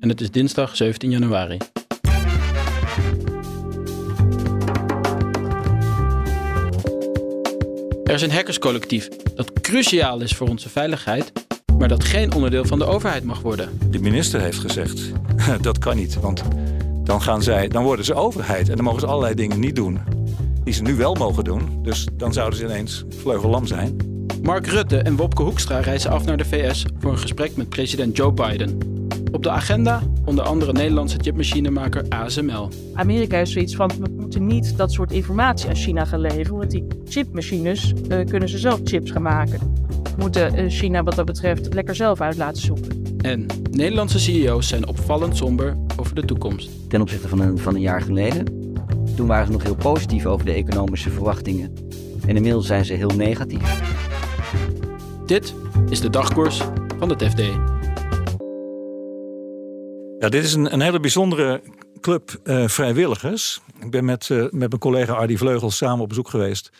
en 0.00 0.08
het 0.08 0.20
is 0.20 0.30
dinsdag 0.30 0.76
17 0.76 1.10
januari. 1.10 1.58
Er 8.04 8.14
is 8.14 8.22
een 8.22 8.30
hackerscollectief 8.30 9.08
dat 9.34 9.60
cruciaal 9.60 10.20
is 10.20 10.32
voor 10.32 10.48
onze 10.48 10.68
veiligheid, 10.68 11.32
maar 11.78 11.88
dat 11.88 12.04
geen 12.04 12.32
onderdeel 12.32 12.64
van 12.64 12.78
de 12.78 12.84
overheid 12.84 13.24
mag 13.24 13.40
worden. 13.40 13.78
De 13.90 13.98
minister 13.98 14.40
heeft 14.40 14.58
gezegd, 14.58 15.12
dat 15.60 15.78
kan 15.78 15.96
niet, 15.96 16.20
want 16.20 16.42
dan, 17.04 17.22
gaan 17.22 17.42
zij, 17.42 17.68
dan 17.68 17.82
worden 17.82 18.04
ze 18.04 18.14
overheid 18.14 18.68
en 18.68 18.76
dan 18.76 18.84
mogen 18.84 19.00
ze 19.00 19.06
allerlei 19.06 19.34
dingen 19.34 19.60
niet 19.60 19.76
doen 19.76 19.98
die 20.64 20.74
ze 20.74 20.82
nu 20.82 20.94
wel 20.94 21.14
mogen 21.14 21.44
doen. 21.44 21.82
Dus 21.82 22.08
dan 22.12 22.32
zouden 22.32 22.58
ze 22.58 22.64
ineens 22.64 23.04
vleugellam 23.08 23.66
zijn. 23.66 23.96
Mark 24.42 24.66
Rutte 24.66 24.98
en 24.98 25.16
Wopke 25.16 25.42
Hoekstra 25.42 25.78
reizen 25.80 26.10
af 26.10 26.24
naar 26.24 26.36
de 26.36 26.44
VS 26.44 26.84
voor 26.98 27.10
een 27.10 27.18
gesprek 27.18 27.56
met 27.56 27.68
president 27.68 28.16
Joe 28.16 28.32
Biden. 28.32 28.93
Op 29.44 29.50
de 29.50 29.56
agenda 29.56 30.02
onder 30.24 30.44
andere 30.44 30.72
Nederlandse 30.72 31.18
chipmachinemaker 31.20 32.04
ASML. 32.08 32.68
Amerika 32.94 33.38
is 33.38 33.52
zoiets 33.52 33.74
van, 33.74 33.90
we 34.00 34.10
moeten 34.16 34.46
niet 34.46 34.76
dat 34.76 34.92
soort 34.92 35.12
informatie 35.12 35.68
aan 35.68 35.74
China 35.74 36.04
gaan 36.04 36.20
leveren, 36.20 36.56
want 36.56 36.70
die 36.70 36.84
chipmachines 37.08 37.92
uh, 38.08 38.24
kunnen 38.26 38.48
ze 38.48 38.58
zelf 38.58 38.80
chips 38.84 39.10
gaan 39.10 39.22
maken. 39.22 39.58
We 40.02 40.14
moeten 40.16 40.58
uh, 40.58 40.70
China 40.70 41.02
wat 41.02 41.14
dat 41.14 41.24
betreft 41.24 41.74
lekker 41.74 41.94
zelf 41.94 42.20
uit 42.20 42.36
laten 42.36 42.62
zoeken. 42.62 43.16
En 43.20 43.46
Nederlandse 43.70 44.18
CEO's 44.18 44.68
zijn 44.68 44.86
opvallend 44.86 45.36
somber 45.36 45.76
over 45.96 46.14
de 46.14 46.24
toekomst. 46.24 46.70
Ten 46.88 47.00
opzichte 47.00 47.28
van 47.28 47.40
een, 47.40 47.58
van 47.58 47.74
een 47.74 47.80
jaar 47.80 48.00
geleden. 48.00 48.44
Toen 49.16 49.26
waren 49.26 49.46
ze 49.46 49.52
nog 49.52 49.62
heel 49.62 49.76
positief 49.76 50.26
over 50.26 50.46
de 50.46 50.52
economische 50.52 51.10
verwachtingen. 51.10 51.74
En 52.26 52.36
inmiddels 52.36 52.66
zijn 52.66 52.84
ze 52.84 52.92
heel 52.92 53.10
negatief. 53.16 53.80
Dit 55.26 55.54
is 55.88 56.00
de 56.00 56.10
dagkoers 56.10 56.62
van 56.98 57.08
het 57.08 57.22
FD. 57.22 57.42
Ja, 60.24 60.30
dit 60.30 60.44
is 60.44 60.52
een, 60.52 60.72
een 60.72 60.80
hele 60.80 61.00
bijzondere 61.00 61.62
club 62.00 62.40
uh, 62.44 62.68
vrijwilligers. 62.68 63.60
Ik 63.80 63.90
ben 63.90 64.04
met, 64.04 64.28
uh, 64.28 64.42
met 64.42 64.52
mijn 64.52 64.78
collega 64.78 65.12
Ardy 65.12 65.36
Vleugels 65.36 65.76
samen 65.76 66.02
op 66.02 66.08
bezoek 66.08 66.28
geweest 66.28 66.70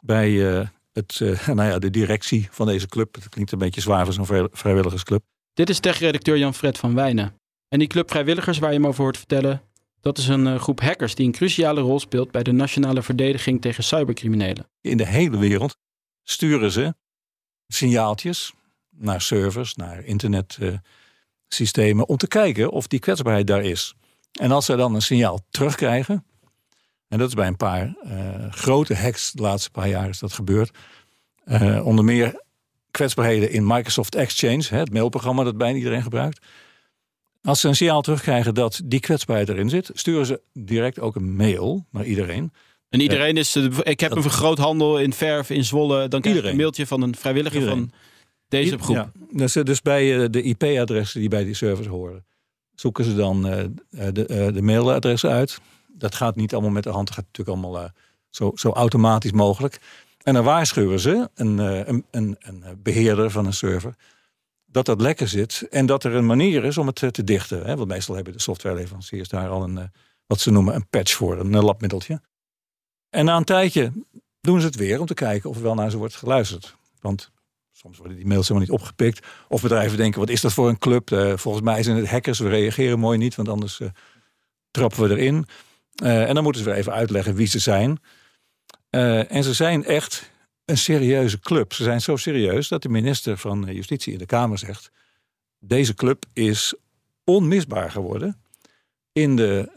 bij 0.00 0.30
uh, 0.30 0.66
het, 0.92 1.20
nou 1.46 1.62
ja, 1.62 1.78
de 1.78 1.90
directie 1.90 2.48
van 2.50 2.66
deze 2.66 2.86
club. 2.86 3.14
Het 3.14 3.28
klinkt 3.28 3.52
een 3.52 3.58
beetje 3.58 3.80
zwaar 3.80 4.04
voor 4.04 4.14
zo'n 4.14 4.48
vrijwilligersclub. 4.52 5.22
Dit 5.54 5.68
is 5.68 5.80
tech-redacteur 5.80 6.38
Jan-Fred 6.38 6.78
van 6.78 6.94
Wijnen. 6.94 7.34
En 7.68 7.78
die 7.78 7.88
club 7.88 8.10
vrijwilligers 8.10 8.58
waar 8.58 8.72
je 8.72 8.80
me 8.80 8.88
over 8.88 9.02
hoort 9.02 9.18
vertellen, 9.18 9.62
dat 10.00 10.18
is 10.18 10.28
een 10.28 10.60
groep 10.60 10.80
hackers 10.80 11.14
die 11.14 11.26
een 11.26 11.32
cruciale 11.32 11.80
rol 11.80 12.00
speelt 12.00 12.30
bij 12.30 12.42
de 12.42 12.52
nationale 12.52 13.02
verdediging 13.02 13.60
tegen 13.60 13.84
cybercriminelen. 13.84 14.68
In 14.80 14.96
de 14.96 15.06
hele 15.06 15.38
wereld 15.38 15.76
sturen 16.22 16.70
ze 16.70 16.94
signaaltjes 17.68 18.52
naar 18.90 19.20
servers, 19.20 19.74
naar 19.74 20.02
internetsystemen, 21.46 22.08
om 22.08 22.16
te 22.16 22.28
kijken 22.28 22.70
of 22.70 22.86
die 22.86 22.98
kwetsbaarheid 22.98 23.46
daar 23.46 23.64
is. 23.64 23.94
En 24.40 24.50
als 24.50 24.64
ze 24.64 24.76
dan 24.76 24.94
een 24.94 25.02
signaal 25.02 25.40
terugkrijgen, 25.50 26.24
en 27.08 27.18
dat 27.18 27.28
is 27.28 27.34
bij 27.34 27.46
een 27.46 27.56
paar 27.56 27.94
uh, 28.04 28.52
grote 28.52 28.94
hacks 28.94 29.32
de 29.32 29.42
laatste 29.42 29.70
paar 29.70 29.88
jaar 29.88 30.08
is 30.08 30.18
dat 30.18 30.32
gebeurd, 30.32 30.70
uh, 31.46 31.86
onder 31.86 32.04
meer 32.04 32.44
kwetsbaarheden 32.90 33.50
in 33.50 33.66
Microsoft 33.66 34.14
Exchange, 34.14 34.64
het 34.68 34.92
mailprogramma 34.92 35.44
dat 35.44 35.56
bijna 35.56 35.76
iedereen 35.78 36.02
gebruikt. 36.02 36.46
Als 37.42 37.60
ze 37.60 37.68
een 37.68 37.76
signaal 37.76 38.02
terugkrijgen 38.02 38.54
dat 38.54 38.80
die 38.84 39.00
kwetsbaarheid 39.00 39.48
erin 39.48 39.68
zit, 39.68 39.90
sturen 39.92 40.26
ze 40.26 40.40
direct 40.52 41.00
ook 41.00 41.16
een 41.16 41.36
mail 41.36 41.86
naar 41.90 42.04
iedereen. 42.04 42.52
En 42.88 43.00
iedereen 43.00 43.36
is, 43.36 43.56
ik 43.82 44.00
heb 44.00 44.12
een 44.12 44.22
vergroothandel 44.22 44.98
in 44.98 45.12
verf 45.12 45.50
in 45.50 45.64
Zwolle. 45.64 46.08
Dan 46.08 46.20
krijg 46.20 46.42
je 46.42 46.48
een 46.48 46.56
mailtje 46.56 46.86
van 46.86 47.02
een 47.02 47.16
vrijwilliger 47.16 47.68
van 47.68 47.90
deze 48.48 48.78
groep. 48.78 48.96
Ja, 48.96 49.12
dus, 49.30 49.52
dus 49.52 49.82
bij 49.82 50.30
de 50.30 50.42
IP-adressen 50.42 51.20
die 51.20 51.28
bij 51.28 51.44
die 51.44 51.54
servers 51.54 51.86
horen, 51.86 52.26
zoeken 52.74 53.04
ze 53.04 53.14
dan 53.14 53.42
de, 53.42 54.52
de 54.52 54.62
mailadressen 54.62 55.30
uit. 55.30 55.60
Dat 55.88 56.14
gaat 56.14 56.36
niet 56.36 56.52
allemaal 56.52 56.70
met 56.70 56.82
de 56.82 56.90
hand, 56.90 57.08
het 57.08 57.16
gaat 57.16 57.26
natuurlijk 57.26 57.58
allemaal 57.58 57.90
zo, 58.30 58.52
zo 58.54 58.70
automatisch 58.70 59.32
mogelijk. 59.32 59.80
En 60.22 60.34
dan 60.34 60.44
waarschuwen 60.44 61.00
ze 61.00 61.30
een, 61.34 61.58
een, 61.58 62.04
een, 62.10 62.36
een 62.40 62.64
beheerder 62.82 63.30
van 63.30 63.46
een 63.46 63.52
server 63.52 63.94
dat 64.76 64.86
dat 64.86 65.00
lekker 65.00 65.28
zit 65.28 65.66
en 65.70 65.86
dat 65.86 66.04
er 66.04 66.14
een 66.14 66.26
manier 66.26 66.64
is 66.64 66.78
om 66.78 66.86
het 66.86 66.96
te 66.96 67.24
dichten. 67.24 67.64
Hè? 67.64 67.76
Want 67.76 67.88
meestal 67.88 68.14
hebben 68.14 68.32
de 68.32 68.40
softwareleveranciers 68.40 69.28
daar 69.28 69.48
al 69.48 69.62
een, 69.62 69.92
wat 70.26 70.40
ze 70.40 70.50
noemen 70.50 70.74
een 70.74 70.88
patch 70.88 71.12
voor, 71.12 71.38
een 71.38 71.64
labmiddeltje. 71.64 72.20
En 73.10 73.24
na 73.24 73.36
een 73.36 73.44
tijdje 73.44 73.92
doen 74.40 74.60
ze 74.60 74.66
het 74.66 74.76
weer 74.76 75.00
om 75.00 75.06
te 75.06 75.14
kijken 75.14 75.50
of 75.50 75.56
er 75.56 75.62
wel 75.62 75.74
naar 75.74 75.90
ze 75.90 75.96
wordt 75.96 76.16
geluisterd. 76.16 76.76
Want 77.00 77.30
soms 77.76 77.98
worden 77.98 78.16
die 78.16 78.26
mails 78.26 78.48
helemaal 78.48 78.68
niet 78.68 78.80
opgepikt. 78.80 79.26
Of 79.48 79.62
bedrijven 79.62 79.96
denken, 79.96 80.20
wat 80.20 80.28
is 80.28 80.40
dat 80.40 80.52
voor 80.52 80.68
een 80.68 80.78
club? 80.78 81.10
Uh, 81.10 81.36
volgens 81.36 81.64
mij 81.64 81.82
zijn 81.82 81.96
het 81.96 82.08
hackers, 82.08 82.38
we 82.38 82.48
reageren 82.48 82.98
mooi 82.98 83.18
niet, 83.18 83.34
want 83.34 83.48
anders 83.48 83.80
uh, 83.80 83.88
trappen 84.70 85.08
we 85.08 85.16
erin. 85.16 85.46
Uh, 86.02 86.28
en 86.28 86.34
dan 86.34 86.42
moeten 86.42 86.62
ze 86.62 86.68
weer 86.68 86.78
even 86.78 86.92
uitleggen 86.92 87.34
wie 87.34 87.46
ze 87.46 87.58
zijn. 87.58 88.00
en 88.90 89.42
ze 89.42 89.52
zijn 89.52 89.84
echt 89.84 90.30
een 90.64 90.78
serieuze 90.78 91.38
club. 91.38 91.72
Ze 91.72 91.82
zijn 91.82 92.00
zo 92.00 92.16
serieus 92.16 92.68
dat 92.68 92.82
de 92.82 92.88
minister 92.88 93.36
van 93.36 93.64
Justitie 93.74 94.12
in 94.12 94.18
de 94.18 94.26
Kamer 94.26 94.58
zegt... 94.58 94.90
deze 95.58 95.94
club 95.94 96.24
is 96.32 96.74
onmisbaar 97.24 97.90
geworden 97.90 98.40
in 99.12 99.36
de, 99.36 99.70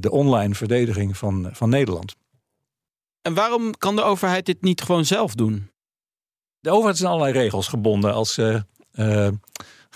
de 0.00 0.10
online 0.10 0.54
verdediging 0.54 1.16
van, 1.16 1.48
van 1.52 1.68
Nederland. 1.68 2.14
En 3.22 3.34
waarom 3.34 3.78
kan 3.78 3.96
de 3.96 4.02
overheid 4.02 4.46
dit 4.46 4.62
niet 4.62 4.82
gewoon 4.82 5.04
zelf 5.04 5.34
doen? 5.34 5.68
De 6.64 6.70
overheid 6.70 6.96
is 6.96 7.04
aan 7.04 7.10
allerlei 7.10 7.38
regels 7.38 7.68
gebonden 7.68 8.14
als 8.14 8.34
ze 8.34 8.64
uh, 8.94 9.28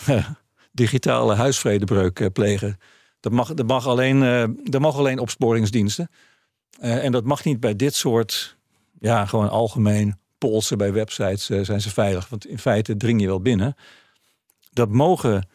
digitale 0.72 1.34
huisvredebreuk 1.34 2.20
uh, 2.20 2.28
plegen. 2.32 2.78
Dat 3.20 3.32
mag, 3.32 3.54
mag 3.66 3.86
alleen, 3.86 4.20
dat 4.64 4.80
mag 4.80 4.96
alleen 4.96 5.18
opsporingsdiensten. 5.18 6.10
en 6.80 7.12
dat 7.12 7.24
mag 7.24 7.44
niet 7.44 7.60
bij 7.60 7.76
dit 7.76 7.94
soort, 7.94 8.56
ja, 8.98 9.26
gewoon 9.26 9.50
algemeen 9.50 10.18
polsen 10.38 10.78
bij 10.78 10.92
websites 10.92 11.46
zijn 11.46 11.80
ze 11.80 11.90
veilig. 11.90 12.28
Want 12.28 12.46
in 12.46 12.58
feite 12.58 12.96
dring 12.96 13.20
je 13.20 13.26
wel 13.26 13.40
binnen. 13.40 13.76
Dat 14.72 14.88
mogen 14.88 15.48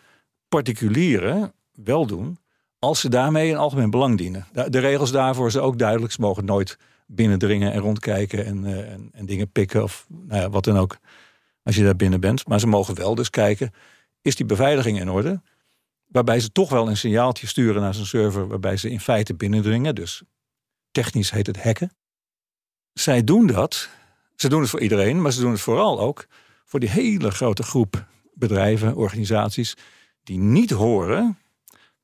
particulieren 0.47 1.53
wel 1.71 2.05
doen 2.05 2.37
als 2.79 2.99
ze 2.99 3.09
daarmee 3.09 3.51
een 3.51 3.57
algemeen 3.57 3.89
belang 3.89 4.17
dienen. 4.17 4.47
De 4.67 4.79
regels 4.79 5.11
daarvoor 5.11 5.51
zijn 5.51 5.63
ook 5.63 5.77
duidelijk. 5.77 6.13
Ze 6.13 6.21
mogen 6.21 6.45
nooit 6.45 6.77
binnendringen 7.07 7.71
en 7.71 7.79
rondkijken 7.79 8.45
en, 8.45 8.63
uh, 8.63 8.91
en, 8.91 9.09
en, 9.13 9.25
dingen 9.25 9.51
pikken 9.51 9.83
of 9.83 10.05
nou 10.09 10.41
ja, 10.41 10.49
wat 10.49 10.63
dan 10.63 10.77
ook. 10.77 10.97
Als 11.63 11.75
je 11.75 11.83
daar 11.83 11.95
binnen 11.95 12.19
bent. 12.19 12.47
Maar 12.47 12.59
ze 12.59 12.67
mogen 12.67 12.95
wel 12.95 13.15
dus 13.15 13.29
kijken, 13.29 13.71
is 14.21 14.35
die 14.35 14.45
beveiliging 14.45 14.99
in 14.99 15.09
orde? 15.09 15.41
Waarbij 16.07 16.39
ze 16.39 16.51
toch 16.51 16.69
wel 16.69 16.89
een 16.89 16.97
signaaltje 16.97 17.47
sturen 17.47 17.81
naar 17.81 17.93
zijn 17.93 18.05
server 18.05 18.47
waarbij 18.47 18.77
ze 18.77 18.89
in 18.89 18.99
feite 18.99 19.35
binnendringen. 19.35 19.95
Dus 19.95 20.23
technisch 20.91 21.31
heet 21.31 21.47
het 21.47 21.63
hacken. 21.63 21.91
Zij 22.93 23.23
doen 23.23 23.47
dat. 23.47 23.89
Ze 24.35 24.49
doen 24.49 24.61
het 24.61 24.69
voor 24.69 24.81
iedereen, 24.81 25.21
maar 25.21 25.31
ze 25.31 25.39
doen 25.39 25.51
het 25.51 25.61
vooral 25.61 25.99
ook 25.99 26.27
voor 26.65 26.79
die 26.79 26.89
hele 26.89 27.31
grote 27.31 27.63
groep 27.63 28.05
bedrijven, 28.33 28.95
organisaties, 28.95 29.75
die 30.23 30.37
niet 30.37 30.71
horen 30.71 31.37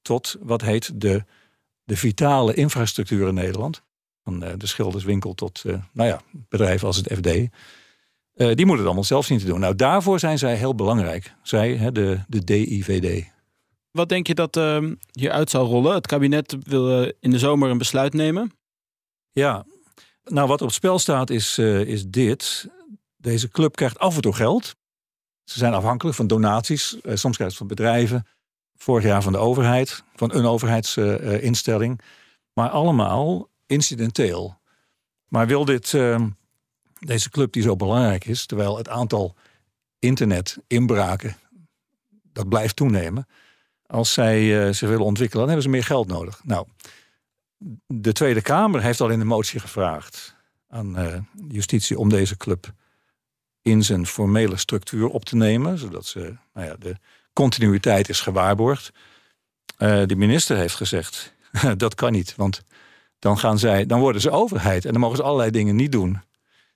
tot 0.01 0.35
wat 0.39 0.61
heet 0.61 1.01
de, 1.01 1.23
de 1.83 1.97
vitale 1.97 2.53
infrastructuur 2.53 3.27
in 3.27 3.33
Nederland 3.33 3.83
van 4.29 4.43
eh, 4.43 4.53
de 4.57 4.67
schilderswinkel 4.67 5.33
tot 5.33 5.63
uh, 5.65 5.73
nou 5.93 6.09
ja, 6.09 6.21
bedrijven 6.31 6.87
als 6.87 6.97
het 6.97 7.13
FD. 7.13 7.27
Eh, 7.27 7.47
die 8.35 8.45
moeten 8.45 8.77
het 8.77 8.85
allemaal 8.85 9.03
zelf 9.03 9.25
zien 9.25 9.39
te 9.39 9.45
doen. 9.45 9.59
Nou, 9.59 9.75
daarvoor 9.75 10.19
zijn 10.19 10.37
zij 10.37 10.55
heel 10.55 10.75
belangrijk. 10.75 11.33
Zij, 11.43 11.75
hè, 11.75 11.91
de, 11.91 12.19
de 12.27 12.43
DIVD. 12.43 13.27
Wat 13.91 14.09
denk 14.09 14.27
je 14.27 14.35
dat 14.35 14.57
uh, 14.57 14.91
hieruit 15.11 15.49
zal 15.49 15.65
rollen? 15.65 15.93
Het 15.93 16.07
kabinet 16.07 16.57
wil 16.63 17.11
in 17.19 17.31
de 17.31 17.39
zomer 17.39 17.69
een 17.69 17.77
besluit 17.77 18.13
nemen. 18.13 18.51
Ja, 19.31 19.65
nou 20.23 20.47
wat 20.47 20.61
op 20.61 20.67
het 20.67 20.75
spel 20.75 20.99
staat 20.99 21.29
is, 21.29 21.57
is 21.57 22.05
dit. 22.07 22.69
Deze 23.17 23.49
club 23.49 23.75
krijgt 23.75 23.99
af 23.99 24.15
en 24.15 24.21
toe 24.21 24.33
geld. 24.33 24.75
Ze 25.43 25.57
zijn 25.57 25.73
afhankelijk 25.73 26.15
van 26.15 26.27
donaties. 26.27 26.97
soms 27.03 27.35
krijgen 27.35 27.51
ze 27.51 27.57
van 27.57 27.67
bedrijven. 27.67 28.25
Vorig 28.75 29.03
jaar 29.03 29.23
van 29.23 29.31
de 29.31 29.37
overheid, 29.37 30.03
van 30.15 30.33
een 30.33 30.45
overheidsinstelling. 30.45 32.01
maar 32.53 32.69
allemaal 32.69 33.49
incidenteel. 33.69 34.57
Maar 35.27 35.47
wil 35.47 35.65
dit, 35.65 35.93
ehm, 35.93 36.29
deze 36.99 37.29
club 37.29 37.53
die 37.53 37.63
zo 37.63 37.75
belangrijk 37.75 38.25
is, 38.25 38.45
terwijl 38.45 38.77
het 38.77 38.89
aantal 38.89 39.35
internetinbraken 39.99 41.35
dat 42.33 42.49
blijft 42.49 42.75
toenemen, 42.75 43.27
als 43.87 44.13
zij 44.13 44.41
uh, 44.41 44.73
zich 44.73 44.89
willen 44.89 45.05
ontwikkelen, 45.05 45.45
dan 45.45 45.53
hebben 45.53 45.71
ze 45.71 45.77
meer 45.77 45.87
geld 45.87 46.07
nodig. 46.07 46.41
Nou, 46.43 46.67
de 47.87 48.11
Tweede 48.11 48.41
Kamer 48.41 48.81
heeft 48.81 49.01
al 49.01 49.09
in 49.09 49.19
de 49.19 49.25
motie 49.25 49.59
gevraagd 49.59 50.35
aan 50.67 50.99
uh, 50.99 51.17
justitie 51.47 51.99
om 51.99 52.09
deze 52.09 52.37
club 52.37 52.73
in 53.61 53.83
zijn 53.83 54.05
formele 54.05 54.57
structuur 54.57 55.07
op 55.07 55.25
te 55.25 55.35
nemen, 55.35 55.77
zodat 55.77 56.05
ze, 56.05 56.35
nou 56.53 56.67
ja, 56.67 56.75
de 56.75 56.95
continuïteit 57.33 58.09
is 58.09 58.19
gewaarborgd. 58.19 58.91
Uh, 59.77 60.05
de 60.05 60.15
minister 60.15 60.57
heeft 60.57 60.75
gezegd, 60.75 61.33
dat 61.77 61.95
kan 61.95 62.11
niet, 62.11 62.35
want 62.35 62.63
dan, 63.19 63.37
gaan 63.37 63.59
zij, 63.59 63.85
dan 63.85 63.99
worden 63.99 64.21
ze 64.21 64.31
overheid 64.31 64.85
en 64.85 64.91
dan 64.91 65.01
mogen 65.01 65.17
ze 65.17 65.23
allerlei 65.23 65.51
dingen 65.51 65.75
niet 65.75 65.91
doen 65.91 66.19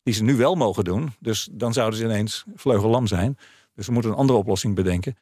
die 0.04 0.14
ze 0.14 0.24
nu 0.24 0.36
wel 0.36 0.56
mogen 0.56 0.84
doen. 0.84 1.14
Dus 1.20 1.50
dan 1.52 1.74
zouden 1.74 2.00
ze 2.00 2.06
ineens 2.06 2.44
vleugellam 2.56 3.08
zijn. 3.08 3.38
Dus 3.76 3.86
we 3.86 3.94
moeten 3.94 4.12
een 4.12 4.18
andere 4.18 4.40
oplossing 4.40 4.76
bedenken. 4.76 5.18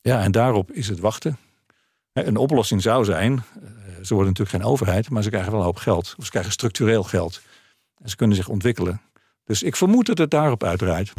Ja, 0.00 0.22
en 0.22 0.32
daarop 0.32 0.72
is 0.72 0.88
het 0.88 0.98
wachten. 0.98 1.38
Een 2.12 2.36
oplossing 2.36 2.82
zou 2.82 3.04
zijn, 3.04 3.32
eh, 3.32 3.68
ze 4.02 4.14
worden 4.14 4.32
natuurlijk 4.32 4.62
geen 4.62 4.72
overheid, 4.72 5.10
maar 5.10 5.22
ze 5.22 5.28
krijgen 5.28 5.50
wel 5.50 5.60
een 5.60 5.66
hoop 5.66 5.76
geld. 5.76 6.14
Of 6.18 6.24
ze 6.24 6.30
krijgen 6.30 6.52
structureel 6.52 7.02
geld. 7.02 7.40
En 8.02 8.08
ze 8.08 8.16
kunnen 8.16 8.36
zich 8.36 8.48
ontwikkelen. 8.48 9.00
Dus 9.44 9.62
ik 9.62 9.76
vermoed 9.76 10.06
dat 10.06 10.18
het 10.18 10.30
daarop 10.30 10.64
uitdraait. 10.64 11.12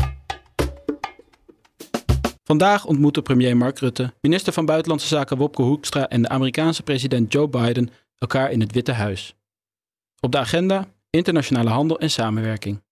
Vandaag 2.44 2.86
ontmoeten 2.86 3.24
premier 3.24 3.58
Mark 3.58 3.80
Rutte, 3.80 4.14
minister 4.22 4.54
van 4.54 4.66
Buitenlandse 4.66 5.08
Zaken 5.08 5.38
Wopke 5.38 5.62
Hoekstra 5.62 6.08
en 6.08 6.22
de 6.22 6.30
Amerikaanse 6.30 6.84
president 6.84 7.34
Joe 7.34 7.48
Biden 7.48 7.90
elkaar 8.18 8.52
in 8.52 8.60
het 8.60 8.72
Witte 8.72 8.92
Huis. 8.92 9.36
Op 10.20 10.32
de 10.32 10.38
agenda 10.38 10.86
internationale 11.10 11.70
handel 11.70 12.00
en 12.00 12.10
samenwerking. 12.10 12.84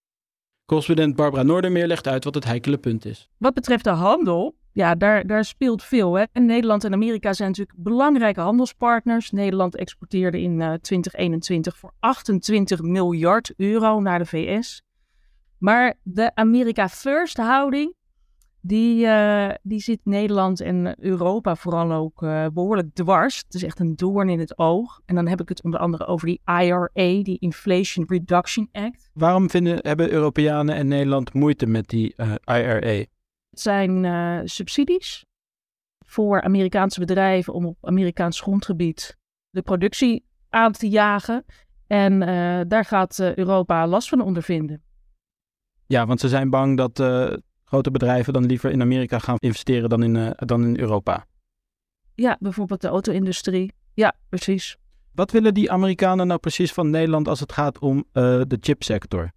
Correspondent 0.66 1.16
Barbara 1.16 1.44
Noordermeer 1.44 1.88
legt 1.88 2.08
uit 2.08 2.24
wat 2.24 2.36
het 2.36 2.44
heikele 2.44 2.78
punt 2.78 3.06
is. 3.06 3.30
Wat 3.38 3.54
betreft 3.54 3.84
de 3.84 3.90
handel, 3.90 4.56
ja, 4.72 4.96
daar, 4.96 5.28
daar 5.28 5.46
speelt 5.46 5.84
veel. 5.84 6.14
Hè? 6.14 6.24
En 6.32 6.46
Nederland 6.46 6.84
en 6.84 6.94
Amerika 6.94 7.34
zijn 7.34 7.50
natuurlijk 7.50 7.78
belangrijke 7.84 8.40
handelspartners. 8.40 9.32
Nederland 9.32 9.76
exporteerde 9.76 10.42
in 10.42 10.60
uh, 10.60 10.74
eh, 10.74 10.80
2021 10.80 11.78
voor 11.78 11.94
28 12.00 12.82
miljard 12.82 13.54
euro 13.58 14.00
naar 14.00 14.20
de 14.20 14.26
VS. 14.26 14.82
Maar 15.58 15.94
de 16.04 16.36
America 16.36 16.90
First 16.90 17.38
houding, 17.38 17.96
die, 18.68 19.06
uh, 19.06 19.50
die 19.62 19.80
zit 19.80 20.00
Nederland 20.04 20.62
en 20.62 21.04
Europa 21.04 21.56
vooral 21.56 21.92
ook 21.92 22.22
uh, 22.22 22.46
behoorlijk 22.54 22.94
dwars. 22.94 23.38
Het 23.38 23.54
is 23.54 23.64
echt 23.64 23.80
een 23.80 23.96
doorn 23.96 24.30
in 24.30 24.40
het 24.40 24.58
oog. 24.58 25.02
En 25.06 25.16
dan 25.16 25.28
heb 25.28 25.42
ik 25.42 25.50
het 25.50 25.64
onder 25.64 25.80
andere 25.80 26.06
over 26.06 26.28
die 26.28 26.42
IRA, 26.46 27.24
die 27.24 27.40
Inflation 27.40 28.06
Reduction 28.08 28.70
Act. 28.72 29.10
Waarom 29.14 29.50
vinden, 29.50 29.80
hebben 29.82 30.12
Europeanen 30.12 30.76
en 30.76 30.88
Nederland 30.88 31.34
moeite 31.34 31.66
met 31.66 31.88
die 31.90 32.14
uh, 32.18 32.34
IRA? 32.46 33.04
Het 33.50 33.60
zijn 33.60 34.50
subsidies 34.50 35.26
voor 36.06 36.42
Amerikaanse 36.42 37.00
bedrijven 37.00 37.54
om 37.54 37.66
op 37.66 37.78
Amerikaans 37.82 38.42
grondgebied 38.42 39.18
de 39.50 39.62
productie 39.62 40.26
aan 40.50 40.72
te 40.72 40.90
jagen. 40.90 41.46
En 41.88 42.20
daar 42.68 42.86
gaat 42.86 43.20
Europa 43.20 43.88
last 43.88 44.10
van 44.10 44.22
ondervinden. 44.22 44.84
Ja, 45.86 46.06
want 46.06 46.20
ze 46.20 46.28
zijn 46.28 46.50
bang 46.50 46.78
dat 46.78 47.00
grote 47.76 47.92
bedrijven 47.92 48.34
dan 48.34 48.46
liever 48.46 48.72
in 48.72 48.82
Amerika 48.82 49.20
gaan 49.20 49.36
investeren 49.40 49.90
dan 49.90 50.04
in, 50.04 50.34
dan 50.36 50.64
in 50.64 50.80
Europa. 50.80 51.26
Ja, 52.14 52.38
bijvoorbeeld 52.40 52.82
de 52.82 52.88
auto-industrie. 52.88 53.74
Ja, 53.94 54.16
precies. 54.30 54.78
Wat 55.12 55.32
willen 55.32 55.54
die 55.54 55.72
Amerikanen 55.72 56.28
nou 56.28 56.40
precies 56.40 56.74
van 56.74 56.90
Nederland 56.90 57.28
als 57.28 57.40
het 57.40 57.52
gaat 57.52 57.80
om 57.80 58.06
de 58.14 58.58
chipsector? 58.60 59.32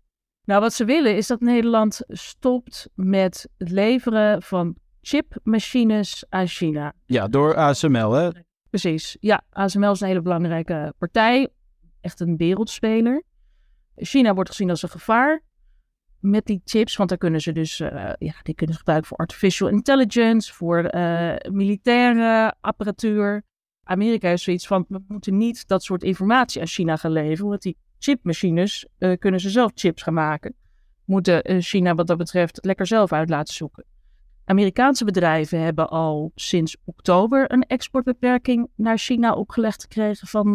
Nou, 0.44 0.61
wat 0.61 0.73
ze 0.73 0.85
willen 0.85 1.17
is 1.17 1.26
dat 1.26 1.40
Nederland 1.40 2.00
stopt 2.08 2.88
met 2.94 3.49
het 3.56 3.70
leveren 3.70 4.43
van 4.43 4.76
chipmachines 5.00 6.25
aan 6.29 6.46
China. 6.46 6.93
Ja, 7.06 7.29
door 7.29 7.56
ASML, 7.56 8.12
hè? 8.12 8.31
Precies. 8.70 9.17
Ja, 9.20 9.43
ASML 9.50 9.91
is 9.91 10.00
een 10.00 10.06
hele 10.06 10.23
belangrijke 10.23 10.94
partij. 10.99 11.49
Echt 12.00 12.20
een 12.20 12.37
wereldspeler. 12.37 13.23
China 13.96 14.34
wordt 14.34 14.50
gezien 14.50 14.70
als 14.70 14.82
een 14.82 14.88
gevaar 14.88 15.43
met 16.20 16.47
die 16.47 16.61
chips, 16.65 16.97
want 16.97 17.09
daar 17.09 17.19
kunnen 17.19 17.41
ze 17.41 17.53
dus, 17.53 17.81
uh, 17.81 17.88
ja, 18.19 18.35
die 18.43 18.55
kunnen 18.55 18.75
ze 18.75 18.79
gebruiken 18.79 19.09
voor 19.09 19.17
artificial 19.19 19.69
intelligence, 19.69 20.55
voor 20.55 20.94
uh, 20.94 21.35
militaire 21.50 22.55
apparatuur. 22.61 23.43
Amerika 23.82 24.29
is 24.29 24.43
zoiets 24.43 24.67
van, 24.67 24.85
we 24.88 25.00
moeten 25.09 25.37
niet 25.37 25.69
dat 25.69 25.82
soort 25.82 26.03
informatie 26.03 26.61
aan 26.61 26.67
China 26.67 26.97
gaan 26.97 27.12
leveren, 27.12 27.49
want 27.49 27.62
die 27.62 27.76
chipmachines 27.99 28.87
uh, 28.99 29.17
kunnen 29.19 29.41
ze 29.41 29.50
zelf 29.50 29.73
chips 29.75 30.03
gaan 30.03 30.15
maken. 30.15 30.55
Moeten 31.05 31.62
China 31.62 31.94
wat 31.94 32.06
dat 32.06 32.19
betreft 32.19 32.65
lekker 32.65 32.87
zelf 32.87 33.12
uit 33.12 33.29
laten 33.29 33.55
zoeken. 33.55 33.85
Amerikaanse 34.44 35.05
bedrijven 35.05 35.61
hebben 35.61 35.88
al 35.88 36.32
sinds 36.35 36.76
oktober 36.85 37.53
een 37.53 37.62
exportbeperking 37.62 38.69
naar 38.75 38.99
China 38.99 39.32
opgelegd 39.32 39.82
gekregen 39.82 40.26
van, 40.26 40.47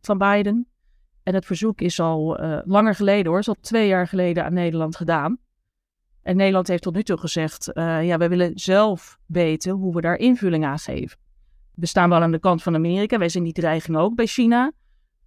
van 0.00 0.18
Biden. 0.18 0.68
En 1.26 1.34
het 1.34 1.46
verzoek 1.46 1.80
is 1.80 2.00
al 2.00 2.38
langer 2.64 2.94
geleden 2.94 3.26
hoor, 3.26 3.38
is 3.38 3.48
al 3.48 3.56
twee 3.60 3.88
jaar 3.88 4.06
geleden 4.06 4.44
aan 4.44 4.52
Nederland 4.52 4.96
gedaan. 4.96 5.38
En 6.22 6.36
Nederland 6.36 6.68
heeft 6.68 6.82
tot 6.82 6.94
nu 6.94 7.02
toe 7.02 7.18
gezegd, 7.18 7.70
ja, 7.74 8.16
wij 8.16 8.28
willen 8.28 8.58
zelf 8.58 9.18
weten 9.26 9.72
hoe 9.72 9.94
we 9.94 10.00
daar 10.00 10.16
invulling 10.16 10.64
aan 10.64 10.78
geven. 10.78 11.18
We 11.74 11.86
staan 11.86 12.08
wel 12.08 12.20
aan 12.20 12.30
de 12.30 12.38
kant 12.38 12.62
van 12.62 12.74
Amerika, 12.74 13.18
wij 13.18 13.28
zien 13.28 13.44
die 13.44 13.52
dreiging 13.52 13.96
ook 13.96 14.14
bij 14.14 14.26
China. 14.26 14.72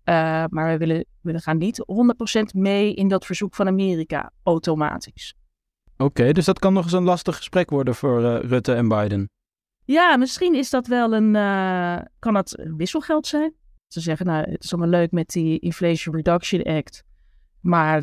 Uh, 0.10 0.46
maar 0.50 0.72
we 0.72 0.78
willen, 0.78 1.06
willen 1.22 1.42
gaan 1.42 1.57
niet 1.57 1.86
100% 2.54 2.56
mee 2.56 2.94
in 2.94 3.07
dat 3.07 3.25
verzoek 3.25 3.56
van 3.56 3.68
Amerika, 3.68 4.31
automatisch. 4.44 5.36
Oké, 5.98 6.31
dus 6.31 6.45
dat 6.45 6.60
kan 6.60 6.74
nog 6.74 6.84
eens 6.84 6.94
een 6.94 7.04
lastig 7.04 7.36
gesprek 7.36 7.69
worden 7.69 7.95
voor 7.95 8.22
uh, 8.22 8.40
Rutte 8.40 8.74
en 8.74 8.88
Biden. 8.88 9.30
Ja, 9.86 10.18
misschien 10.18 10.56
is 10.56 10.69
dat 10.69 10.88
wel 10.88 11.13
een, 11.13 11.36
uh, 11.36 11.98
kan 12.19 12.34
dat 12.34 12.62
wisselgeld 12.78 13.28
zijn. 13.28 13.54
Ze 13.90 14.00
zeggen, 14.00 14.26
nou, 14.26 14.52
het 14.52 14.64
is 14.64 14.74
allemaal 14.74 15.00
leuk 15.00 15.12
met 15.12 15.30
die 15.30 15.60
Inflation 15.60 16.16
Reduction 16.16 16.64
Act. 16.64 17.04
Maar 17.62 18.02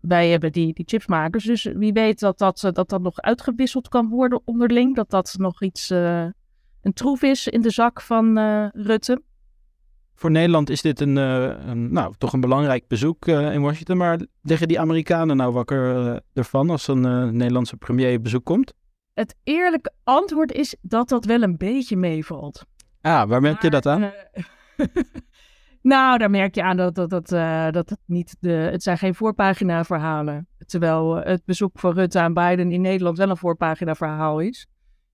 wij 0.00 0.28
hebben 0.28 0.52
die, 0.52 0.72
die 0.72 0.84
chipsmakers. 0.88 1.44
Dus 1.44 1.62
wie 1.62 1.92
weet 1.92 2.20
dat 2.20 2.38
dat, 2.38 2.68
dat 2.72 2.88
dat 2.88 3.02
nog 3.02 3.20
uitgewisseld 3.20 3.88
kan 3.88 4.08
worden 4.08 4.40
onderling. 4.44 4.94
Dat 4.94 5.10
dat 5.10 5.34
nog 5.38 5.62
iets, 5.62 5.90
een 5.90 6.92
troef 6.92 7.22
is 7.22 7.48
in 7.48 7.60
de 7.62 7.70
zak 7.70 8.00
van 8.00 8.38
Rutte. 8.72 9.22
Voor 10.14 10.30
Nederland 10.30 10.70
is 10.70 10.82
dit 10.82 11.00
een, 11.00 11.16
een 11.16 11.92
nou, 11.92 12.14
toch 12.18 12.32
een 12.32 12.40
belangrijk 12.40 12.86
bezoek 12.88 13.26
in 13.26 13.60
Washington. 13.60 13.96
Maar 13.96 14.20
liggen 14.42 14.68
die 14.68 14.80
Amerikanen 14.80 15.36
nou 15.36 15.52
wakker 15.52 16.20
ervan 16.32 16.70
als 16.70 16.88
een 16.88 17.36
Nederlandse 17.36 17.76
premier 17.76 18.20
bezoek 18.20 18.44
komt? 18.44 18.72
Het 19.14 19.34
eerlijke 19.44 19.92
antwoord 20.04 20.52
is 20.52 20.76
dat 20.80 21.08
dat 21.08 21.24
wel 21.24 21.42
een 21.42 21.56
beetje 21.56 21.96
meevalt. 21.96 22.64
Ah, 23.00 23.28
waar 23.28 23.40
merk 23.40 23.62
je 23.62 23.70
dat 23.70 23.86
aan? 23.86 24.12
nou, 25.82 26.18
daar 26.18 26.30
merk 26.30 26.54
je 26.54 26.62
aan 26.62 26.76
dat, 26.76 26.94
dat, 26.94 27.10
dat, 27.10 27.28
dat 27.72 27.90
het 27.90 27.98
niet 28.04 28.36
de. 28.40 28.50
Het 28.50 28.82
zijn 28.82 28.98
geen 28.98 29.14
voorpagina 29.14 29.84
verhalen. 29.84 30.48
Terwijl 30.66 31.14
het 31.14 31.44
bezoek 31.44 31.78
van 31.78 31.92
Rutte 31.92 32.20
aan 32.20 32.34
Biden 32.34 32.72
in 32.72 32.80
Nederland 32.80 33.18
wel 33.18 33.30
een 33.30 33.36
voorpagina 33.36 33.94
verhaal 33.94 34.40
is 34.40 34.66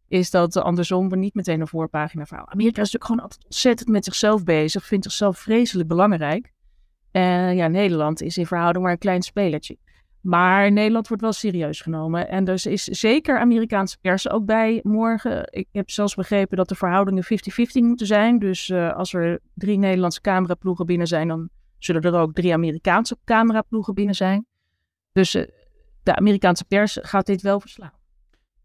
is 0.08 0.30
dat 0.30 0.56
andersom 0.56 1.08
we 1.08 1.16
niet 1.16 1.34
meteen 1.34 1.60
een 1.60 1.68
voorpagina 1.68 2.26
verhaal. 2.26 2.48
Amerika 2.48 2.82
is 2.82 2.92
natuurlijk 2.92 3.04
gewoon 3.04 3.22
altijd 3.22 3.44
ontzettend 3.44 3.88
met 3.88 4.04
zichzelf 4.04 4.44
bezig, 4.44 4.86
vindt 4.86 5.04
zichzelf 5.04 5.38
vreselijk 5.38 5.88
belangrijk. 5.88 6.52
En 7.10 7.56
ja, 7.56 7.68
Nederland 7.68 8.22
is 8.22 8.38
in 8.38 8.46
verhouding 8.46 8.84
maar 8.84 8.92
een 8.92 8.98
klein 8.98 9.22
spelertje. 9.22 9.76
Maar 10.24 10.72
Nederland 10.72 11.08
wordt 11.08 11.22
wel 11.22 11.32
serieus 11.32 11.80
genomen. 11.80 12.28
En 12.28 12.44
dus 12.44 12.66
is 12.66 12.84
zeker 12.84 13.38
Amerikaanse 13.38 13.98
pers 14.00 14.30
ook 14.30 14.44
bij 14.44 14.80
morgen. 14.82 15.48
Ik 15.50 15.68
heb 15.72 15.90
zelfs 15.90 16.14
begrepen 16.14 16.56
dat 16.56 16.68
de 16.68 16.74
verhoudingen 16.74 17.24
50-50 17.24 17.28
moeten 17.72 18.06
zijn. 18.06 18.38
Dus 18.38 18.68
uh, 18.68 18.92
als 18.92 19.12
er 19.12 19.40
drie 19.54 19.78
Nederlandse 19.78 20.20
cameraploegen 20.20 20.86
binnen 20.86 21.06
zijn, 21.06 21.28
dan 21.28 21.48
zullen 21.78 22.02
er 22.02 22.14
ook 22.14 22.34
drie 22.34 22.52
Amerikaanse 22.52 23.16
cameraploegen 23.24 23.94
binnen 23.94 24.14
zijn. 24.14 24.46
Dus 25.12 25.34
uh, 25.34 25.44
de 26.02 26.16
Amerikaanse 26.16 26.64
pers 26.64 26.98
gaat 27.02 27.26
dit 27.26 27.42
wel 27.42 27.60
verslaan. 27.60 27.92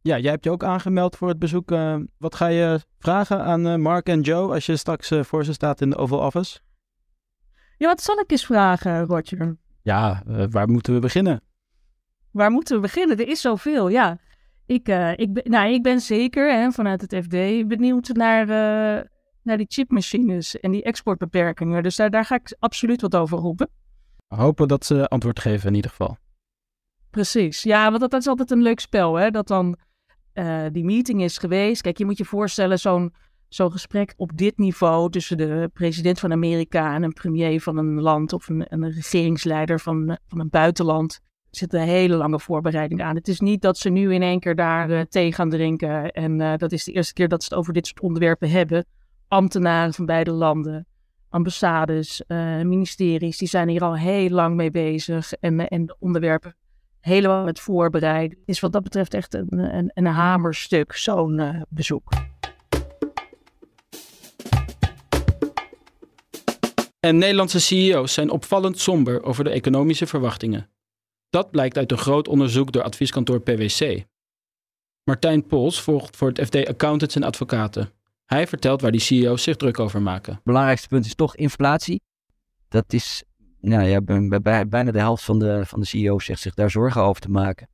Ja, 0.02 0.18
jij 0.18 0.32
hebt 0.32 0.44
je 0.44 0.52
ook 0.52 0.64
aangemeld 0.64 1.16
voor 1.16 1.28
het 1.28 1.40
bezoek. 1.40 1.72
Uh, 1.72 1.96
wat 2.18 2.36
ga 2.36 2.48
je 2.48 2.80
vragen 3.00 3.44
aan 3.44 3.68
uh, 3.68 3.76
Mark 3.76 4.08
en 4.08 4.22
Joe 4.22 4.54
als 4.54 4.66
je 4.66 4.76
straks 4.76 5.12
uh, 5.12 5.24
voor 5.24 5.46
ze 5.46 5.54
staat 5.54 5.82
in 5.82 5.90
de 5.90 5.96
Oval 5.96 6.20
Office? 6.20 6.60
Ja, 7.78 7.88
wat 7.88 8.02
zal 8.02 8.20
ik 8.20 8.32
eens 8.32 8.46
vragen, 8.46 9.06
Roger? 9.06 9.58
Ja, 9.82 10.24
waar 10.50 10.70
moeten 10.70 10.94
we 10.94 11.00
beginnen? 11.00 11.42
Waar 12.32 12.52
moeten 12.52 12.76
we 12.76 12.82
beginnen? 12.82 13.18
Er 13.18 13.28
is 13.28 13.42
zoveel, 13.42 13.90
ja. 13.90 14.18
Ik, 14.66 14.88
ik, 15.16 15.34
ben, 15.34 15.44
nou, 15.44 15.74
ik 15.74 15.84
ben 15.84 16.00
zeker 16.00 16.54
hè, 16.54 16.72
vanuit 16.72 17.02
het 17.02 17.16
FD 17.24 17.68
benieuwd 17.68 18.08
naar, 18.08 18.46
naar 19.44 19.58
die 19.58 19.66
chipmachines 19.70 20.60
en 20.60 20.72
die 20.72 20.84
exportbeperkingen. 20.84 21.84
Dus 21.84 21.96
daar, 21.96 22.10
daar 22.10 22.26
ga 22.26 22.36
ik 22.36 22.56
absoluut 22.60 23.02
wat 23.02 23.16
over 23.16 23.38
roepen. 23.38 23.70
Hopen 24.28 24.68
dat 24.68 24.86
ze 24.86 25.08
antwoord 25.08 25.40
geven 25.40 25.68
in 25.68 25.76
ieder 25.76 25.90
geval. 25.90 26.18
Precies, 27.10 27.64
ja, 27.64 27.88
want 27.90 28.02
dat, 28.02 28.12
dat 28.12 28.22
is 28.22 28.28
altijd 28.28 28.52
een 28.52 28.62
leuk 28.62 28.80
spel, 28.80 29.16
hè? 29.16 29.30
Dat 29.30 29.48
dan 29.48 29.78
uh, 30.34 30.66
die 30.72 30.84
meeting 30.84 31.22
is 31.22 31.38
geweest. 31.38 31.82
Kijk, 31.82 31.98
je 31.98 32.06
moet 32.06 32.18
je 32.18 32.26
voorstellen, 32.26 32.80
zo'n 32.80 33.14
zo'n 33.48 33.72
gesprek 33.72 34.14
op 34.18 34.38
dit 34.38 34.58
niveau 34.58 35.10
tussen 35.10 35.38
de 35.38 35.70
president 35.74 36.20
van 36.20 36.32
Amerika 36.32 36.96
en 36.96 37.04
een 37.04 37.14
premier 37.14 37.62
van 37.62 37.78
een 37.78 38.02
land 38.02 38.34
of 38.34 38.50
een, 38.50 38.66
een 38.68 38.92
regeringsleider 38.92 39.80
van, 39.80 40.18
van 40.28 40.40
een 40.40 40.50
buitenland. 40.50 41.20
Zit 41.52 41.74
een 41.74 41.82
hele 41.82 42.16
lange 42.16 42.40
voorbereiding 42.40 43.02
aan. 43.02 43.16
Het 43.16 43.28
is 43.28 43.40
niet 43.40 43.62
dat 43.62 43.78
ze 43.78 43.90
nu 43.90 44.14
in 44.14 44.22
één 44.22 44.40
keer 44.40 44.56
daar 44.56 44.90
uh, 44.90 45.02
thee 45.02 45.34
gaan 45.34 45.50
drinken 45.50 46.12
en 46.12 46.40
uh, 46.40 46.54
dat 46.58 46.72
is 46.72 46.84
de 46.84 46.92
eerste 46.92 47.14
keer 47.14 47.28
dat 47.28 47.44
ze 47.44 47.50
het 47.50 47.60
over 47.60 47.74
dit 47.74 47.88
soort 47.88 48.00
onderwerpen 48.00 48.50
hebben. 48.50 48.86
ambtenaren 49.28 49.94
van 49.94 50.06
beide 50.06 50.32
landen, 50.32 50.86
ambassades, 51.30 52.24
uh, 52.28 52.62
ministeries, 52.62 53.38
die 53.38 53.48
zijn 53.48 53.70
hier 53.70 53.84
al 53.84 53.96
heel 53.96 54.30
lang 54.30 54.56
mee 54.56 54.72
bezig 54.72 55.34
en, 55.34 55.68
en 55.68 55.86
de 55.86 55.96
onderwerpen 56.00 56.56
helemaal 57.00 57.44
met 57.44 57.60
voorbereid. 57.60 58.36
Is 58.46 58.60
wat 58.60 58.72
dat 58.72 58.84
betreft 58.84 59.14
echt 59.14 59.34
een, 59.34 59.76
een, 59.76 59.92
een 59.94 60.06
hamerstuk, 60.06 60.96
zo'n 60.96 61.66
bezoek. 61.70 62.12
En 67.00 67.18
Nederlandse 67.18 67.60
CEO's 67.60 68.14
zijn 68.14 68.30
opvallend 68.30 68.80
somber 68.80 69.24
over 69.24 69.44
de 69.44 69.50
economische 69.50 70.08
verwachtingen. 70.08 70.70
Dat 71.30 71.52
blijkt 71.52 71.78
uit 71.78 71.92
een 71.92 71.98
groot 71.98 72.28
onderzoek 72.28 72.72
door 72.72 72.84
advieskantoor 72.84 73.42
PwC. 73.42 74.04
Martijn 75.04 75.48
Pols 75.48 75.82
volgt 75.82 76.18
voor 76.18 76.28
het 76.28 76.42
FD 76.46 76.68
accountants 76.68 77.16
en 77.16 77.24
advocaten. 77.24 77.92
Hij 78.26 78.48
vertelt 78.48 78.82
waar 78.82 78.92
die 78.92 79.02
CEO's 79.02 79.44
zich 79.44 79.56
druk 79.56 79.80
over 79.80 80.02
maken. 80.02 80.42
Belangrijkste 80.44 80.88
punt 80.88 81.06
is 81.06 81.16
toch 81.16 81.36
inflatie. 81.36 82.02
Dat 82.68 82.94
is, 82.94 83.24
nou 83.62 83.84
ja, 83.84 84.02
bijna 84.66 84.92
de 84.92 85.00
helft 85.00 85.24
van 85.24 85.40
de, 85.40 85.62
van 85.66 85.80
de 85.80 85.86
CEO's 85.86 86.26
zegt 86.26 86.42
zich 86.42 86.54
daar 86.54 86.70
zorgen 86.70 87.02
over 87.02 87.22
te 87.22 87.30
maken. 87.30 87.70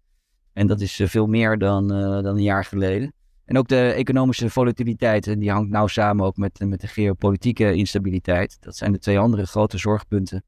En 0.53 0.67
dat 0.67 0.81
is 0.81 1.00
eh, 1.00 1.07
veel 1.07 1.27
meer 1.27 1.57
dan, 1.57 1.93
uh, 1.93 2.24
dan 2.24 2.35
een 2.35 2.43
jaar 2.43 2.65
geleden. 2.65 3.13
En 3.45 3.57
ook 3.57 3.67
de 3.67 3.91
economische 3.91 4.50
volatiliteit, 4.50 5.27
en 5.27 5.39
die 5.39 5.51
hangt 5.51 5.69
nauw 5.69 5.88
samen 5.88 6.25
ook 6.25 6.38
met, 6.38 6.59
met 6.59 6.81
de 6.81 6.88
geopolitieke 6.88 7.74
instabiliteit. 7.74 8.57
Dat 8.59 8.75
zijn 8.75 8.91
de 8.91 9.00
twee 9.00 9.19
andere 9.19 9.45
grote 9.45 9.77
zorgpunten. 9.77 10.43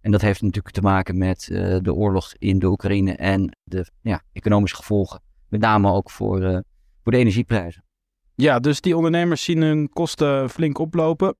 En 0.00 0.10
dat 0.10 0.20
heeft 0.20 0.42
natuurlijk 0.42 0.74
te 0.74 0.80
maken 0.80 1.18
met 1.18 1.48
uh, 1.52 1.76
de 1.80 1.94
oorlog 1.94 2.34
in 2.38 2.58
de 2.58 2.66
Oekraïne 2.66 3.12
en 3.12 3.56
de 3.64 3.90
ja, 4.00 4.22
economische 4.32 4.76
gevolgen. 4.76 5.20
Met 5.48 5.60
name 5.60 5.92
ook 5.92 6.10
voor, 6.10 6.42
uh, 6.42 6.58
voor 7.02 7.12
de 7.12 7.18
energieprijzen. 7.18 7.84
Ja, 8.34 8.58
dus 8.58 8.80
die 8.80 8.96
ondernemers 8.96 9.44
zien 9.44 9.62
hun 9.62 9.88
kosten 9.88 10.50
flink 10.50 10.78
oplopen. 10.78 11.36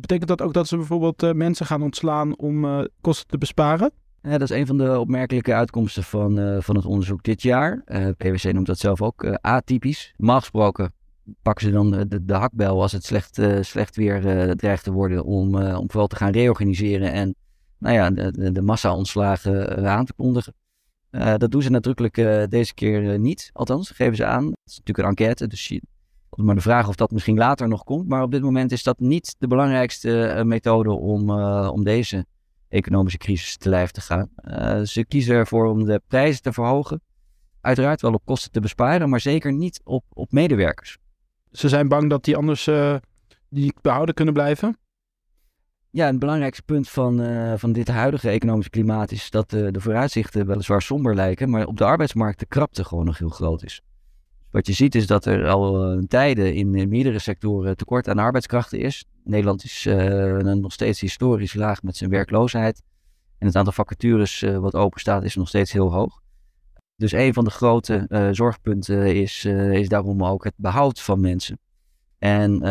Betekent 0.00 0.28
dat 0.28 0.42
ook 0.42 0.52
dat 0.52 0.68
ze 0.68 0.76
bijvoorbeeld 0.76 1.22
uh, 1.22 1.32
mensen 1.32 1.66
gaan 1.66 1.82
ontslaan 1.82 2.38
om 2.38 2.86
kosten 3.00 3.26
te 3.26 3.38
besparen? 3.38 3.92
Ja, 4.22 4.38
dat 4.38 4.50
is 4.50 4.56
een 4.56 4.66
van 4.66 4.78
de 4.78 4.98
opmerkelijke 4.98 5.54
uitkomsten 5.54 6.02
van, 6.02 6.38
uh, 6.38 6.60
van 6.60 6.76
het 6.76 6.84
onderzoek 6.84 7.22
dit 7.22 7.42
jaar. 7.42 7.82
Uh, 7.86 8.08
PwC 8.16 8.52
noemt 8.52 8.66
dat 8.66 8.78
zelf 8.78 9.02
ook 9.02 9.24
uh, 9.24 9.34
atypisch. 9.40 10.14
Normaal 10.16 10.38
gesproken 10.38 10.92
pakken 11.42 11.66
ze 11.66 11.72
dan 11.72 11.90
de, 11.90 12.24
de 12.24 12.34
hakbel 12.34 12.82
als 12.82 12.92
het 12.92 13.04
slecht, 13.04 13.40
slecht 13.60 13.96
weer 13.96 14.20
dreigt 14.56 14.84
te 14.84 14.92
worden 14.92 15.24
om, 15.24 15.54
om 15.56 15.90
vooral 15.90 16.06
te 16.06 16.16
gaan 16.16 16.32
reorganiseren 16.32 17.12
en 17.12 17.34
nou 17.82 17.94
ja, 17.94 18.10
de, 18.10 18.52
de 18.52 18.62
massa-ontslagen 18.62 19.88
aan 19.88 20.04
te 20.04 20.12
kondigen. 20.12 20.54
dat 21.10 21.50
doen 21.50 21.62
ze 21.62 21.70
nadrukkelijk 21.70 22.14
deze 22.50 22.74
keer 22.74 23.18
niet. 23.18 23.50
Althans, 23.52 23.90
geven 23.90 24.16
ze 24.16 24.24
aan. 24.24 24.44
Het 24.44 24.70
is 24.70 24.76
natuurlijk 24.76 24.98
een 24.98 25.16
enquête, 25.16 25.46
dus 25.46 25.68
je, 25.68 25.82
maar 26.30 26.54
de 26.54 26.60
vraag 26.60 26.88
of 26.88 26.94
dat 26.94 27.10
misschien 27.10 27.36
later 27.36 27.68
nog 27.68 27.84
komt. 27.84 28.08
Maar 28.08 28.22
op 28.22 28.30
dit 28.30 28.42
moment 28.42 28.72
is 28.72 28.82
dat 28.82 28.98
niet 28.98 29.34
de 29.38 29.46
belangrijkste 29.46 30.42
methode 30.46 30.90
om, 30.90 31.30
om 31.68 31.84
deze 31.84 32.26
economische 32.68 33.18
crisis 33.18 33.56
te 33.56 33.68
lijf 33.68 33.90
te 33.90 34.00
gaan. 34.00 34.28
Ze 34.86 35.04
kiezen 35.04 35.34
ervoor 35.34 35.66
om 35.66 35.84
de 35.84 36.02
prijzen 36.06 36.42
te 36.42 36.52
verhogen. 36.52 37.00
Uiteraard 37.60 38.00
wel 38.00 38.12
op 38.12 38.24
kosten 38.24 38.50
te 38.50 38.60
besparen, 38.60 39.08
maar 39.08 39.20
zeker 39.20 39.52
niet 39.52 39.80
op, 39.84 40.04
op 40.08 40.32
medewerkers. 40.32 40.98
Ze 41.50 41.68
zijn 41.68 41.88
bang 41.88 42.10
dat 42.10 42.24
die 42.24 42.36
anders 42.36 42.68
die 43.48 43.74
behouden 43.82 44.14
kunnen 44.14 44.34
blijven? 44.34 44.76
Ja, 45.94 46.08
een 46.08 46.18
belangrijkste 46.18 46.62
punt 46.62 46.88
van, 46.88 47.20
uh, 47.20 47.52
van 47.56 47.72
dit 47.72 47.88
huidige 47.88 48.28
economische 48.28 48.70
klimaat 48.70 49.10
is 49.10 49.30
dat 49.30 49.50
de 49.50 49.80
vooruitzichten 49.80 50.46
weliswaar 50.46 50.82
somber 50.82 51.14
lijken, 51.14 51.50
maar 51.50 51.66
op 51.66 51.76
de 51.76 51.84
arbeidsmarkt 51.84 52.38
de 52.38 52.46
krapte 52.46 52.84
gewoon 52.84 53.04
nog 53.04 53.18
heel 53.18 53.28
groot 53.28 53.64
is. 53.64 53.80
Wat 54.50 54.66
je 54.66 54.72
ziet 54.72 54.94
is 54.94 55.06
dat 55.06 55.24
er 55.24 55.48
al 55.48 55.98
tijden 56.08 56.54
in 56.54 56.88
meerdere 56.88 57.18
sectoren 57.18 57.76
tekort 57.76 58.08
aan 58.08 58.18
arbeidskrachten 58.18 58.78
is. 58.78 59.04
Nederland 59.24 59.64
is 59.64 59.84
nog 60.42 60.72
steeds 60.72 61.00
historisch 61.00 61.54
laag 61.54 61.82
met 61.82 61.96
zijn 61.96 62.10
werkloosheid. 62.10 62.82
En 63.38 63.46
het 63.46 63.56
aantal 63.56 63.72
vacatures 63.72 64.40
wat 64.40 64.74
open 64.74 65.00
staat 65.00 65.24
is 65.24 65.34
nog 65.34 65.48
steeds 65.48 65.72
heel 65.72 65.92
hoog. 65.92 66.20
Dus 66.96 67.12
een 67.12 67.34
van 67.34 67.44
de 67.44 67.50
grote 67.50 68.28
zorgpunten 68.32 69.14
is, 69.14 69.44
is 69.44 69.88
daarom 69.88 70.24
ook 70.24 70.44
het 70.44 70.54
behoud 70.56 71.00
van 71.00 71.20
mensen. 71.20 71.58
En 72.22 72.66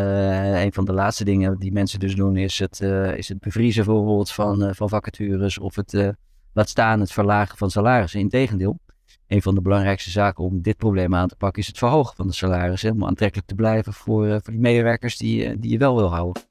een 0.61 0.73
van 0.73 0.85
de 0.85 0.93
laatste 0.93 1.23
dingen 1.23 1.59
die 1.59 1.71
mensen 1.71 1.99
dus 1.99 2.15
doen 2.15 2.37
is 2.37 2.59
het, 2.59 2.81
is 3.15 3.29
het 3.29 3.39
bevriezen 3.39 3.85
bijvoorbeeld 3.85 4.31
van, 4.31 4.75
van 4.75 4.89
vacatures 4.89 5.59
of 5.59 5.75
het 5.75 6.13
laat 6.53 6.69
staan 6.69 6.99
het 6.99 7.11
verlagen 7.11 7.57
van 7.57 7.71
salarissen. 7.71 8.19
Integendeel, 8.19 8.79
een 9.27 9.41
van 9.41 9.55
de 9.55 9.61
belangrijkste 9.61 10.09
zaken 10.09 10.43
om 10.43 10.61
dit 10.61 10.77
probleem 10.77 11.15
aan 11.15 11.27
te 11.27 11.35
pakken 11.35 11.61
is 11.61 11.67
het 11.67 11.77
verhogen 11.77 12.15
van 12.15 12.27
de 12.27 12.33
salarissen. 12.33 12.91
Om 12.91 13.05
aantrekkelijk 13.05 13.47
te 13.47 13.55
blijven 13.55 13.93
voor, 13.93 14.27
voor 14.27 14.53
die 14.53 14.61
medewerkers 14.61 15.17
die, 15.17 15.59
die 15.59 15.71
je 15.71 15.77
wel 15.77 15.95
wil 15.95 16.09
houden. 16.09 16.43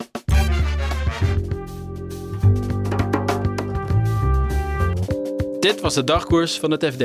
Dit 5.60 5.80
was 5.80 5.94
de 5.94 6.04
dagkoers 6.04 6.58
van 6.58 6.70
het 6.70 6.84
FD. 6.84 7.04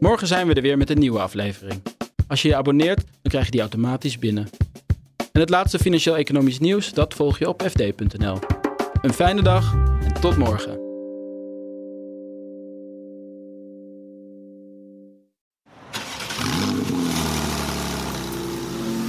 Morgen 0.00 0.26
zijn 0.26 0.46
we 0.46 0.54
er 0.54 0.62
weer 0.62 0.78
met 0.78 0.90
een 0.90 0.98
nieuwe 0.98 1.18
aflevering. 1.18 1.82
Als 2.26 2.42
je 2.42 2.48
je 2.48 2.56
abonneert, 2.56 3.04
dan 3.04 3.30
krijg 3.30 3.44
je 3.44 3.50
die 3.50 3.60
automatisch 3.60 4.18
binnen. 4.18 4.48
En 5.36 5.42
het 5.42 5.50
laatste 5.50 5.78
financieel-economisch 5.78 6.58
nieuws, 6.58 6.92
dat 6.92 7.14
volg 7.14 7.38
je 7.38 7.48
op 7.48 7.62
fd.nl. 7.62 8.38
Een 9.02 9.12
fijne 9.12 9.42
dag 9.42 9.74
en 10.04 10.20
tot 10.20 10.36
morgen. 10.36 10.72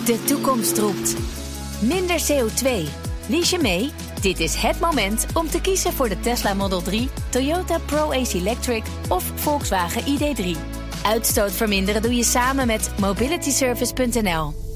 De 0.06 0.24
toekomst 0.26 0.78
roept. 0.78 1.16
Minder 1.82 2.20
CO2. 2.20 2.70
Lies 3.30 3.50
je 3.50 3.60
mee? 3.62 3.92
Dit 4.22 4.40
is 4.40 4.56
het 4.56 4.80
moment 4.80 5.26
om 5.34 5.48
te 5.48 5.62
kiezen 5.62 5.94
voor 5.94 6.10
de 6.10 6.20
Tesla 6.20 6.54
Model 6.54 6.82
3, 6.82 7.10
Toyota 7.30 7.80
Pro-Ace 7.86 8.38
Electric 8.38 8.84
of 9.10 9.32
Volkswagen 9.36 10.02
ID3. 10.02 10.58
Uitstoot 11.06 11.52
verminderen 11.52 12.02
doe 12.02 12.16
je 12.16 12.24
samen 12.24 12.68
met 12.68 12.92
mobilityservice.nl. 13.00 14.67